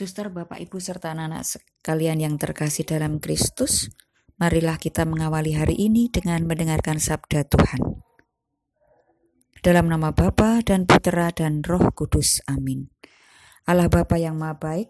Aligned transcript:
Suster, 0.00 0.32
Bapak, 0.32 0.56
Ibu, 0.56 0.80
serta 0.80 1.12
anak-anak 1.12 1.44
sekalian 1.44 2.24
yang 2.24 2.40
terkasih 2.40 2.88
dalam 2.88 3.20
Kristus, 3.20 3.92
marilah 4.40 4.80
kita 4.80 5.04
mengawali 5.04 5.52
hari 5.52 5.76
ini 5.76 6.08
dengan 6.08 6.48
mendengarkan 6.48 6.96
sabda 6.96 7.44
Tuhan. 7.44 8.00
Dalam 9.60 9.92
nama 9.92 10.16
Bapa 10.16 10.64
dan 10.64 10.88
Putera 10.88 11.28
dan 11.36 11.60
Roh 11.60 11.92
Kudus. 11.92 12.40
Amin. 12.48 12.88
Allah 13.68 13.92
Bapa 13.92 14.16
yang 14.16 14.40
Maha 14.40 14.56
Baik, 14.56 14.88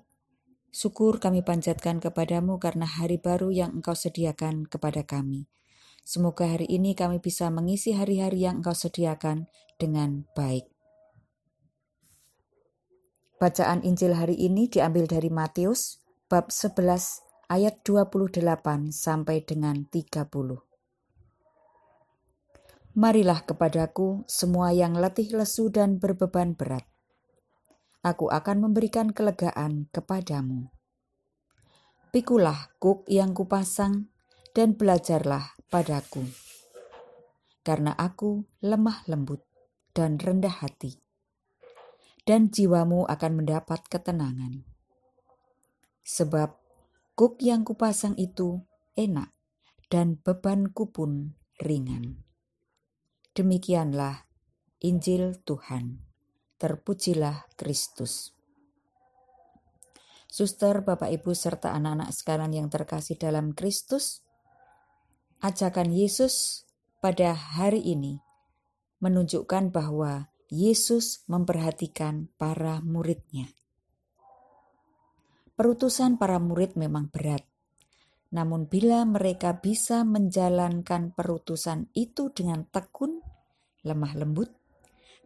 syukur 0.70 1.18
kami 1.18 1.42
panjatkan 1.42 1.98
kepadamu 1.98 2.62
karena 2.62 2.86
hari 2.86 3.18
baru 3.18 3.50
yang 3.50 3.82
Engkau 3.82 3.98
sediakan 3.98 4.70
kepada 4.70 5.02
kami. 5.02 5.50
Semoga 6.06 6.54
hari 6.54 6.70
ini 6.70 6.94
kami 6.94 7.18
bisa 7.18 7.50
mengisi 7.50 7.98
hari-hari 7.98 8.46
yang 8.46 8.62
Engkau 8.62 8.78
sediakan 8.78 9.50
dengan 9.74 10.30
baik. 10.38 10.70
Bacaan 13.40 13.80
Injil 13.88 14.12
hari 14.12 14.36
ini 14.36 14.68
diambil 14.68 15.08
dari 15.08 15.32
Matius 15.32 15.96
bab 16.28 16.52
11 16.52 17.24
ayat 17.48 17.80
28 17.88 18.36
sampai 18.92 19.40
dengan 19.40 19.88
30. 19.88 20.28
Marilah 23.00 23.40
kepadaku 23.48 24.28
semua 24.28 24.76
yang 24.76 24.92
letih 24.92 25.32
lesu 25.32 25.72
dan 25.72 25.96
berbeban 25.96 26.52
berat. 26.52 26.84
Aku 28.04 28.28
akan 28.28 28.68
memberikan 28.68 29.08
kelegaan 29.08 29.88
kepadamu. 29.88 30.68
Pikulah 32.12 32.76
kuk 32.76 33.08
yang 33.08 33.32
kupasang 33.32 34.12
dan 34.52 34.76
belajarlah 34.76 35.56
padaku. 35.72 36.28
Karena 37.64 37.96
aku 37.96 38.44
lemah 38.60 39.08
lembut 39.08 39.40
dan 39.96 40.20
rendah 40.20 40.60
hati 40.60 41.00
dan 42.30 42.46
jiwamu 42.46 43.10
akan 43.10 43.42
mendapat 43.42 43.82
ketenangan. 43.90 44.62
Sebab 46.06 46.54
kuk 47.18 47.42
yang 47.42 47.66
kupasang 47.66 48.14
itu 48.22 48.62
enak 48.94 49.34
dan 49.90 50.14
bebanku 50.22 50.94
pun 50.94 51.34
ringan. 51.58 52.22
Demikianlah 53.34 54.30
Injil 54.78 55.42
Tuhan. 55.42 56.06
Terpujilah 56.62 57.50
Kristus. 57.58 58.30
Suster, 60.30 60.86
Bapak, 60.86 61.10
Ibu, 61.10 61.34
serta 61.34 61.74
anak-anak 61.74 62.14
sekalian 62.14 62.54
yang 62.54 62.68
terkasih 62.70 63.18
dalam 63.18 63.58
Kristus, 63.58 64.22
ajakan 65.42 65.90
Yesus 65.90 66.62
pada 67.02 67.34
hari 67.34 67.82
ini 67.82 68.22
menunjukkan 69.02 69.74
bahwa 69.74 70.29
Yesus 70.50 71.22
memperhatikan 71.30 72.26
para 72.34 72.82
muridnya. 72.82 73.54
Perutusan 75.54 76.18
para 76.18 76.42
murid 76.42 76.74
memang 76.74 77.06
berat, 77.06 77.46
namun 78.34 78.66
bila 78.66 79.06
mereka 79.06 79.62
bisa 79.62 80.02
menjalankan 80.02 81.14
perutusan 81.14 81.86
itu 81.94 82.34
dengan 82.34 82.66
tekun, 82.66 83.22
lemah 83.86 84.18
lembut, 84.18 84.50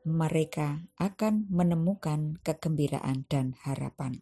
mereka 0.05 0.85
akan 1.01 1.49
menemukan 1.49 2.37
kegembiraan 2.45 3.25
dan 3.25 3.57
harapan. 3.65 4.21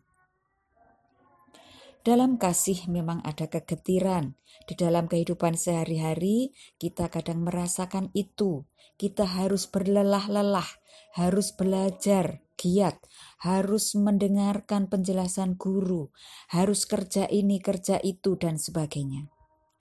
Dalam 2.03 2.35
kasih 2.35 2.91
memang 2.91 3.23
ada 3.23 3.47
kegetiran. 3.47 4.35
Di 4.67 4.75
dalam 4.75 5.07
kehidupan 5.07 5.55
sehari-hari, 5.55 6.51
kita 6.75 7.07
kadang 7.07 7.47
merasakan 7.47 8.11
itu. 8.11 8.67
Kita 8.99 9.23
harus 9.23 9.71
berlelah-lelah, 9.71 10.67
harus 11.13 11.53
belajar 11.53 12.41
giat, 12.57 13.03
harus 13.43 13.99
mendengarkan 13.99 14.87
penjelasan 14.87 15.59
guru, 15.59 16.15
harus 16.55 16.87
kerja 16.87 17.27
ini, 17.27 17.59
kerja 17.59 17.99
itu, 17.99 18.39
dan 18.39 18.57
sebagainya. 18.57 19.27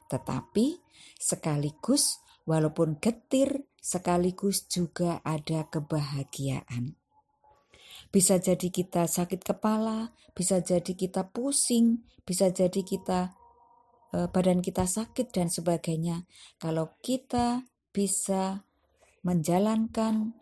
Tetapi 0.09 0.81
sekaligus, 1.21 2.19
walaupun 2.49 2.97
getir, 2.97 3.69
sekaligus 3.77 4.65
juga 4.65 5.21
ada 5.21 5.69
kebahagiaan. 5.69 6.97
Bisa 8.11 8.41
jadi 8.41 8.67
kita 8.67 9.07
sakit 9.07 9.45
kepala, 9.45 10.11
bisa 10.35 10.59
jadi 10.59 10.91
kita 10.91 11.31
pusing, 11.31 12.03
bisa 12.27 12.51
jadi 12.51 12.83
kita 12.83 13.37
eh, 14.11 14.27
badan 14.27 14.59
kita 14.59 14.83
sakit 14.83 15.31
dan 15.31 15.47
sebagainya. 15.47 16.27
Kalau 16.59 16.99
kita 16.99 17.63
bisa 17.95 18.67
menjalankan 19.23 20.40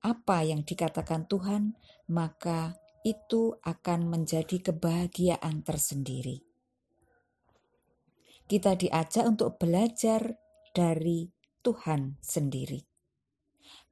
apa 0.00 0.44
yang 0.44 0.64
dikatakan 0.64 1.28
Tuhan, 1.28 1.76
maka 2.08 2.76
itu 3.04 3.56
akan 3.64 4.08
menjadi 4.08 4.72
kebahagiaan 4.72 5.64
tersendiri. 5.64 6.44
Kita 8.44 8.74
diajak 8.74 9.24
untuk 9.24 9.56
belajar 9.56 10.36
dari 10.74 11.30
Tuhan 11.62 12.18
sendiri. 12.18 12.82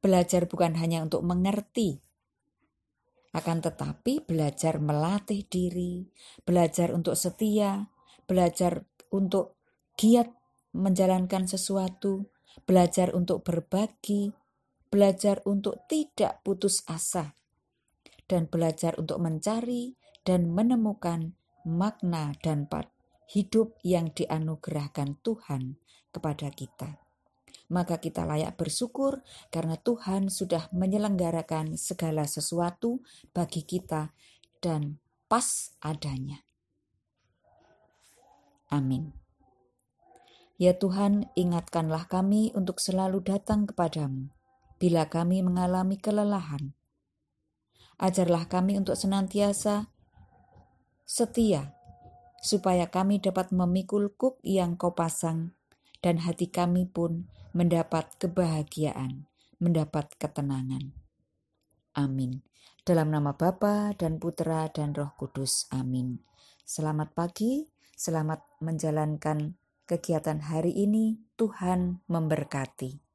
Belajar 0.02 0.50
bukan 0.50 0.74
hanya 0.76 1.04
untuk 1.04 1.22
mengerti 1.22 2.02
akan 3.36 3.60
tetapi 3.60 4.24
belajar 4.24 4.80
melatih 4.80 5.44
diri, 5.44 6.08
belajar 6.42 6.96
untuk 6.96 7.12
setia, 7.12 7.92
belajar 8.24 8.88
untuk 9.12 9.60
giat 10.00 10.32
menjalankan 10.72 11.44
sesuatu, 11.44 12.32
belajar 12.64 13.12
untuk 13.12 13.44
berbagi, 13.44 14.32
belajar 14.88 15.40
untuk 15.48 15.84
tidak 15.88 16.40
putus 16.44 16.84
asa, 16.88 17.36
dan 18.28 18.48
belajar 18.48 18.96
untuk 19.00 19.20
mencari 19.20 19.96
dan 20.22 20.52
menemukan 20.52 21.32
makna 21.64 22.36
dan 22.44 22.68
hidup 23.28 23.76
yang 23.84 24.12
dianugerahkan 24.12 25.20
Tuhan 25.24 25.80
kepada 26.12 26.48
kita 26.52 27.08
maka 27.68 28.00
kita 28.00 28.24
layak 28.24 28.56
bersyukur 28.56 29.20
karena 29.52 29.76
Tuhan 29.76 30.32
sudah 30.32 30.72
menyelenggarakan 30.72 31.76
segala 31.76 32.24
sesuatu 32.24 33.04
bagi 33.36 33.60
kita 33.60 34.16
dan 34.64 34.96
pas 35.28 35.76
adanya. 35.84 36.40
Amin. 38.72 39.12
Ya 40.58 40.74
Tuhan, 40.74 41.30
ingatkanlah 41.38 42.10
kami 42.10 42.50
untuk 42.56 42.82
selalu 42.82 43.22
datang 43.22 43.68
kepadamu 43.68 44.32
bila 44.78 45.10
kami 45.10 45.42
mengalami 45.42 45.98
kelelahan. 45.98 46.72
Ajarlah 47.98 48.46
kami 48.46 48.78
untuk 48.78 48.94
senantiasa 48.94 49.90
setia, 51.02 51.74
supaya 52.38 52.86
kami 52.86 53.18
dapat 53.18 53.50
memikul 53.50 54.14
kuk 54.14 54.38
yang 54.46 54.78
kau 54.78 54.94
pasang 54.94 55.58
dan 55.98 56.22
hati 56.22 56.46
kami 56.46 56.86
pun 56.86 57.26
mendapat 57.50 58.14
kebahagiaan, 58.22 59.26
mendapat 59.58 60.14
ketenangan. 60.14 60.94
Amin. 61.98 62.46
Dalam 62.86 63.10
nama 63.10 63.34
Bapa 63.34 63.92
dan 63.98 64.22
Putra 64.22 64.70
dan 64.70 64.94
Roh 64.94 65.10
Kudus. 65.18 65.66
Amin. 65.74 66.22
Selamat 66.62 67.10
pagi, 67.16 67.66
selamat 67.98 68.62
menjalankan 68.62 69.58
kegiatan 69.88 70.38
hari 70.46 70.70
ini. 70.76 71.18
Tuhan 71.34 72.04
memberkati. 72.06 73.07